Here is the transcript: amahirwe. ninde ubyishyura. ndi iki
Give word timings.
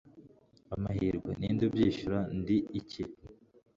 amahirwe. 0.75 1.31
ninde 1.39 1.63
ubyishyura. 1.65 2.19
ndi 2.39 2.57
iki 2.79 3.03